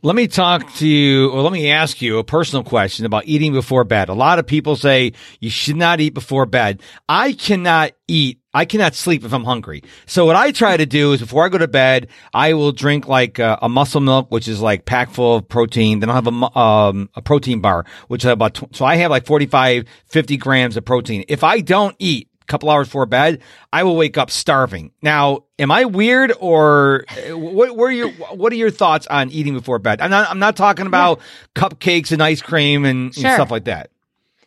[0.00, 3.52] Let me talk to you, or let me ask you a personal question about eating
[3.52, 4.08] before bed.
[4.08, 6.82] A lot of people say you should not eat before bed.
[7.08, 8.38] I cannot eat.
[8.54, 9.82] I cannot sleep if I'm hungry.
[10.06, 13.06] So what I try to do is before I go to bed, I will drink
[13.06, 16.00] like a, a muscle milk, which is like packed full of protein.
[16.00, 19.10] Then I'll have a, um, a protein bar, which is about, tw- so I have
[19.10, 21.24] like 45, 50 grams of protein.
[21.28, 23.42] If I don't eat, a couple hours before bed,
[23.74, 24.92] I will wake up starving.
[25.02, 29.30] Now, am I weird or uh, what, what are your what are your thoughts on
[29.30, 30.00] eating before bed?
[30.00, 31.20] I'm not I'm not talking about
[31.54, 31.62] yeah.
[31.62, 33.26] cupcakes and ice cream and, sure.
[33.26, 33.90] and stuff like that.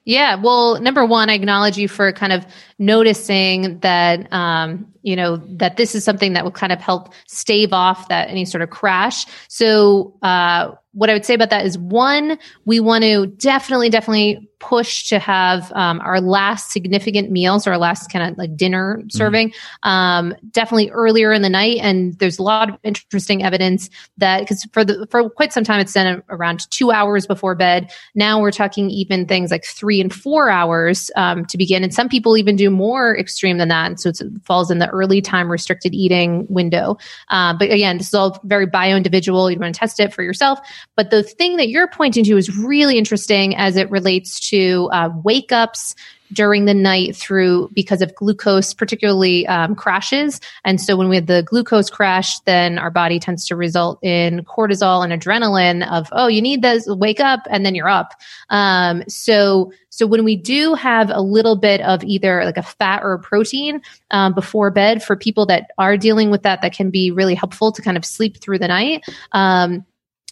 [0.05, 2.45] Yeah, well, number one, I acknowledge you for kind of
[2.79, 7.73] noticing that um, you know that this is something that will kind of help stave
[7.73, 9.25] off that any sort of crash.
[9.47, 14.49] So, uh, what I would say about that is one, we want to definitely, definitely
[14.59, 18.97] push to have um, our last significant meals or our last kind of like dinner
[18.97, 19.09] mm-hmm.
[19.09, 19.89] serving mm-hmm.
[19.89, 21.77] um, definitely earlier in the night.
[21.81, 25.79] And there's a lot of interesting evidence that because for the for quite some time
[25.79, 27.91] it's done around two hours before bed.
[28.13, 32.07] Now we're talking even things like three and four hours um, to begin, and some
[32.07, 33.87] people even do more extreme than that.
[33.87, 36.97] And so it falls in the early time restricted eating window.
[37.29, 39.49] Uh, but again, this is all very bio individual.
[39.49, 40.59] You want to test it for yourself.
[40.95, 45.09] But the thing that you're pointing to is really interesting as it relates to uh,
[45.23, 45.95] wake ups
[46.33, 50.39] during the night through because of glucose, particularly um, crashes.
[50.65, 54.43] And so when we have the glucose crash, then our body tends to result in
[54.45, 58.13] cortisol and adrenaline of, oh, you need this, wake up, and then you're up.
[58.49, 63.03] Um, so, so when we do have a little bit of either like a fat
[63.03, 66.89] or a protein um, before bed for people that are dealing with that, that can
[66.89, 69.03] be really helpful to kind of sleep through the night.
[69.33, 69.85] Um,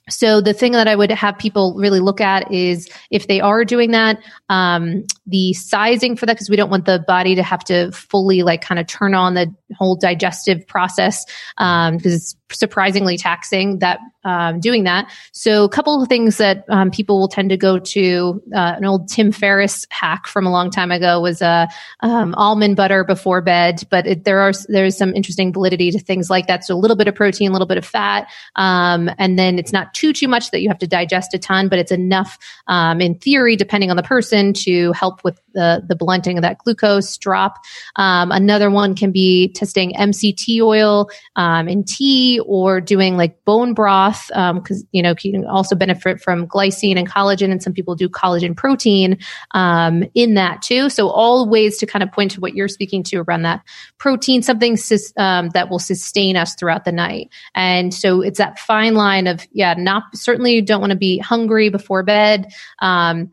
[0.09, 3.63] so the thing that I would have people really look at is if they are
[3.63, 4.19] doing that,
[4.49, 8.43] um, the sizing for that, because we don't want the body to have to fully
[8.43, 11.25] like kind of turn on the whole digestive process
[11.57, 13.79] because um, it's surprisingly taxing.
[13.79, 15.11] That um, doing that.
[15.31, 18.85] So, a couple of things that um, people will tend to go to uh, an
[18.85, 21.67] old Tim Ferriss hack from a long time ago was uh,
[22.01, 26.29] um, almond butter before bed, but it, there are there's some interesting validity to things
[26.29, 26.65] like that.
[26.65, 29.71] So, a little bit of protein, a little bit of fat, um, and then it's
[29.71, 32.99] not too too much that you have to digest a ton, but it's enough um,
[32.99, 37.17] in theory, depending on the person, to help with the the blunting of that glucose
[37.17, 37.57] drop.
[37.95, 44.08] Um, another one can be testing MCT oil in tea or doing like bone broth
[44.27, 47.95] because um, you know you can also benefit from glycine and collagen, and some people
[47.95, 49.17] do collagen protein
[49.51, 50.89] um, in that too.
[50.89, 53.61] So all ways to kind of point to what you're speaking to around that
[53.97, 57.29] protein, something sus- um, that will sustain us throughout the night.
[57.55, 61.17] And so it's that fine line of yeah, not certainly you don't want to be
[61.17, 62.51] hungry before bed.
[62.79, 63.31] Um,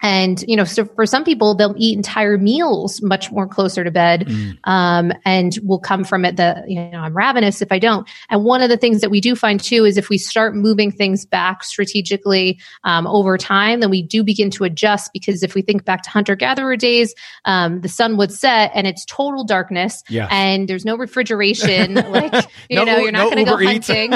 [0.00, 3.90] and you know so for some people they'll eat entire meals much more closer to
[3.90, 4.56] bed mm.
[4.64, 8.44] um, and will come from it that you know i'm ravenous if i don't and
[8.44, 11.24] one of the things that we do find too is if we start moving things
[11.24, 15.84] back strategically um, over time then we do begin to adjust because if we think
[15.84, 20.28] back to hunter gatherer days um, the sun would set and it's total darkness yes.
[20.30, 22.32] and there's no refrigeration like
[22.68, 24.12] you no, know you're not no going to go hunting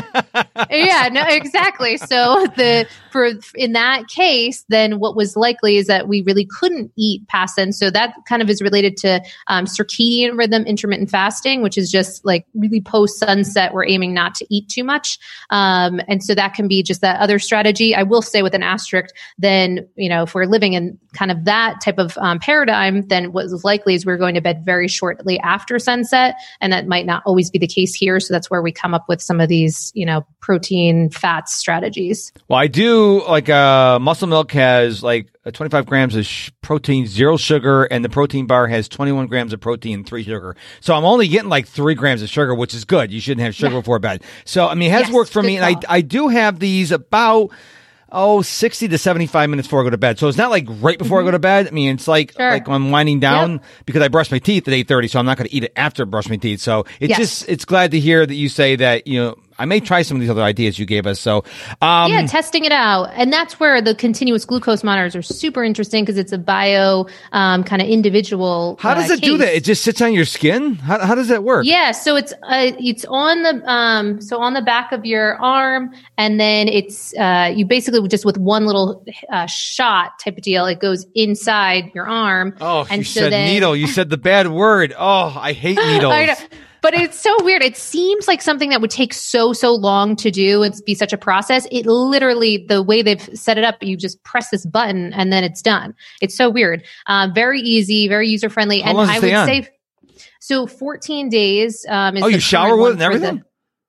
[0.70, 6.08] yeah no exactly so the for in that case then what was likely is that
[6.08, 7.72] we really couldn't eat past then.
[7.72, 12.24] So that kind of is related to um, circadian rhythm intermittent fasting, which is just
[12.24, 15.18] like really post sunset, we're aiming not to eat too much.
[15.50, 17.94] Um, and so that can be just that other strategy.
[17.94, 21.44] I will say with an asterisk, then, you know, if we're living in kind of
[21.44, 24.88] that type of um, paradigm, then what is likely is we're going to bed very
[24.88, 26.36] shortly after sunset.
[26.60, 28.20] And that might not always be the case here.
[28.20, 32.32] So that's where we come up with some of these, you know, protein fats strategies.
[32.48, 37.36] Well, I do like uh, muscle milk has like 25 grams of sh- protein, zero
[37.36, 40.54] sugar, and the protein bar has 21 grams of protein and three sugar.
[40.80, 43.10] So I'm only getting like three grams of sugar, which is good.
[43.12, 43.80] You shouldn't have sugar yeah.
[43.80, 44.22] before bed.
[44.44, 45.58] So, I mean, it has yes, worked for me.
[45.58, 45.66] Call.
[45.66, 47.50] And I, I do have these about,
[48.12, 50.18] oh, 60 to 75 minutes before I go to bed.
[50.18, 51.26] So it's not like right before mm-hmm.
[51.26, 51.66] I go to bed.
[51.66, 52.50] I mean, it's like, sure.
[52.50, 53.62] like I'm winding down yep.
[53.84, 55.10] because I brush my teeth at 8.30.
[55.10, 56.60] So I'm not going to eat it after I brush my teeth.
[56.60, 57.18] So it's yes.
[57.18, 60.16] just, it's glad to hear that you say that, you know, I may try some
[60.16, 61.20] of these other ideas you gave us.
[61.20, 61.44] So,
[61.80, 66.04] um, yeah, testing it out, and that's where the continuous glucose monitors are super interesting
[66.04, 68.76] because it's a bio um, kind of individual.
[68.80, 69.30] How does uh, it case.
[69.30, 69.54] do that?
[69.54, 70.74] It just sits on your skin.
[70.74, 71.64] How, how does that work?
[71.64, 75.94] Yeah, so it's uh, it's on the um, so on the back of your arm,
[76.18, 80.66] and then it's uh, you basically just with one little uh, shot type of deal.
[80.66, 82.56] It goes inside your arm.
[82.60, 83.76] Oh, and you so said then, needle.
[83.76, 84.92] You said the bad word.
[84.98, 86.42] Oh, I hate needles.
[86.82, 87.62] But it's so weird.
[87.62, 91.12] It seems like something that would take so, so long to do and be such
[91.12, 91.66] a process.
[91.70, 95.44] It literally, the way they've set it up, you just press this button and then
[95.44, 95.94] it's done.
[96.20, 96.84] It's so weird.
[97.06, 98.82] Uh, very easy, very user friendly.
[98.82, 99.46] And I would on?
[99.46, 99.68] say,
[100.40, 101.86] so 14 days.
[101.88, 103.44] Um, oh, you shower with and everything?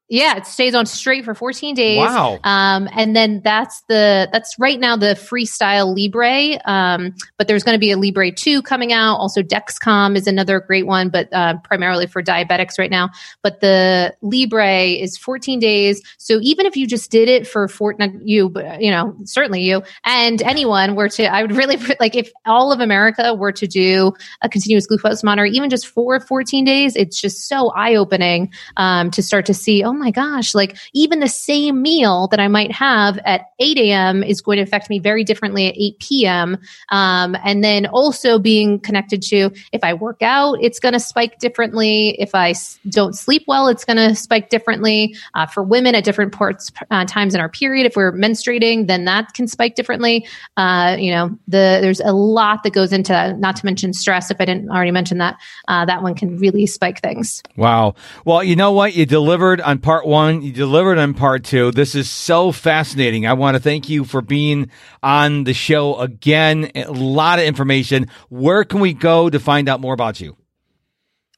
[0.10, 1.98] Yeah, it stays on straight for 14 days.
[1.98, 2.38] Wow.
[2.44, 6.60] Um, and then that's the that's right now the freestyle Libre.
[6.66, 9.16] Um, but there's going to be a Libre 2 coming out.
[9.16, 13.10] Also Dexcom is another great one, but uh, primarily for diabetics right now.
[13.42, 16.02] But the Libre is 14 days.
[16.18, 19.84] So even if you just did it for four, you, but you know, certainly you
[20.04, 24.14] and anyone were to, I would really like if all of America were to do
[24.42, 29.10] a continuous glucose monitor, even just for 14 days, it's just so eye opening um,
[29.12, 29.82] to start to see.
[29.84, 33.78] Oh oh my gosh, like even the same meal that I might have at 8
[33.78, 34.24] a.m.
[34.24, 36.58] is going to affect me very differently at 8 p.m.
[36.90, 41.38] Um, and then also being connected to if I work out, it's going to spike
[41.38, 42.20] differently.
[42.20, 45.16] If I s- don't sleep well, it's going to spike differently.
[45.36, 49.06] Uh, for women at different parts, uh, times in our period, if we're menstruating, then
[49.06, 50.26] that can spike differently.
[50.58, 54.32] Uh, you know, the there's a lot that goes into that, not to mention stress.
[54.32, 57.44] If I didn't already mention that, uh, that one can really spike things.
[57.56, 57.94] Wow.
[58.26, 58.96] Well, you know what?
[58.96, 60.42] You delivered on part one.
[60.42, 61.70] You delivered on part two.
[61.72, 63.28] This is so fascinating.
[63.28, 64.72] I want to thank you for being
[65.04, 66.72] on the show again.
[66.74, 68.08] A lot of information.
[68.30, 70.36] Where can we go to find out more about you?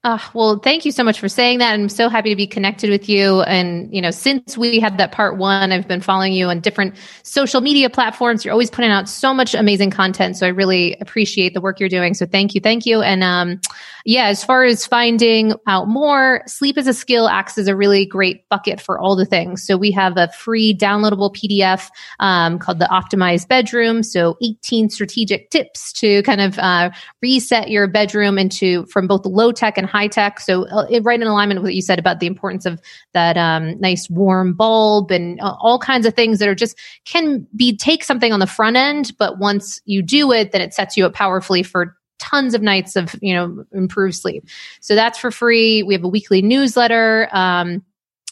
[0.05, 1.73] Uh, well, thank you so much for saying that.
[1.73, 3.41] I'm so happy to be connected with you.
[3.41, 6.93] And, you know, since we had that part one, I've been following you on different
[7.23, 8.45] social media platforms.
[8.45, 10.37] You're always putting out so much amazing content.
[10.37, 12.13] So I really appreciate the work you're doing.
[12.13, 12.61] So thank you.
[12.61, 13.01] Thank you.
[13.01, 13.59] And, um,
[14.05, 18.05] yeah, as far as finding out more, Sleep is a Skill acts as a really
[18.05, 19.65] great bucket for all the things.
[19.65, 21.89] So we have a free downloadable PDF
[22.19, 24.03] um, called the Optimized Bedroom.
[24.03, 26.91] So 18 strategic tips to kind of uh,
[27.23, 30.41] reset your bedroom into from both low tech and high tech.
[30.41, 32.81] So uh, right in alignment with what you said about the importance of
[33.13, 37.47] that um, nice warm bulb and uh, all kinds of things that are just can
[37.55, 40.97] be take something on the front end, but once you do it, then it sets
[40.97, 44.47] you up powerfully for tons of nights of you know improved sleep
[44.79, 47.83] so that's for free we have a weekly newsletter um,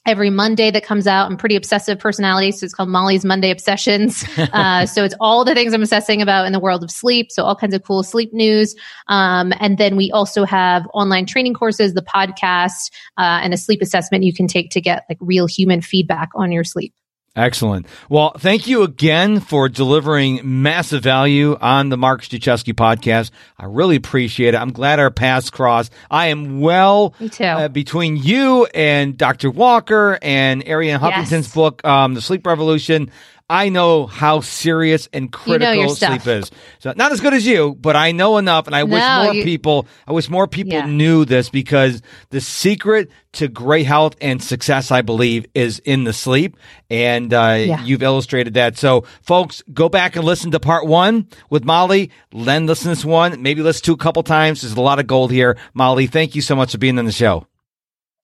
[0.05, 1.29] every Monday that comes out.
[1.29, 4.25] I'm pretty obsessive personality, so it's called Mollie's Monday Obsessions.
[4.53, 7.31] Uh, so it's all the things I'm obsessing about in the world of sleep.
[7.31, 8.75] So all kinds of cool sleep news.
[9.07, 13.81] Um, and then we also have online training courses, the podcast, uh, and a sleep
[13.81, 16.93] assessment you can take to get like real human feedback on your sleep.
[17.35, 17.87] Excellent.
[18.09, 23.31] Well, thank you again for delivering massive value on the Mark Struczewski podcast.
[23.57, 24.57] I really appreciate it.
[24.57, 25.91] I'm glad our paths crossed.
[26.11, 29.49] I am well uh, between you and Dr.
[29.49, 31.53] Walker and Arianna Huffington's yes.
[31.55, 33.09] book, um, The Sleep Revolution.
[33.53, 36.49] I know how serious and critical you know sleep is.
[36.79, 39.33] So not as good as you, but I know enough, and I no, wish more
[39.35, 39.85] you, people.
[40.07, 40.87] I wish more people yeah.
[40.87, 42.01] knew this because
[42.31, 46.57] the secret to great health and success, I believe, is in the sleep,
[46.89, 47.83] and uh, yeah.
[47.83, 48.75] you've illustrated that.
[48.75, 52.09] So, folks, go back and listen to part one with Mollie.
[52.31, 53.39] Then listen to this one.
[53.43, 54.61] Maybe listen to a couple times.
[54.61, 56.07] There's a lot of gold here, Mollie.
[56.07, 57.45] Thank you so much for being on the show.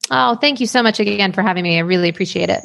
[0.09, 1.77] Oh, thank you so much again for having me.
[1.77, 2.63] I really appreciate it.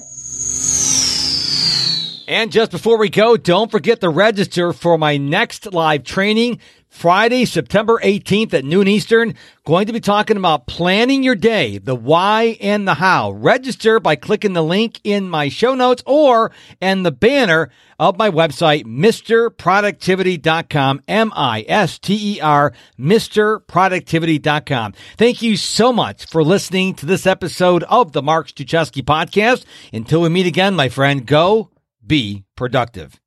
[2.35, 6.59] And just before we go, don't forget to register for my next live training
[6.89, 9.37] Friday, September 18th at noon Eastern.
[9.65, 13.31] Going to be talking about planning your day, the why and the how.
[13.31, 17.71] Register by clicking the link in my show notes or in the banner
[18.01, 24.93] of my website, MrProductivity.com, M-I-S-T-E-R, MrProductivity.com.
[25.17, 29.65] Thank you so much for listening to this episode of the Mark Struczewski podcast.
[29.93, 31.71] Until we meet again, my friend, go
[32.07, 33.21] be productive.